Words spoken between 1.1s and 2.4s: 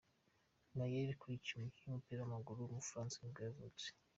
Clichy, umukinnyi w’umupira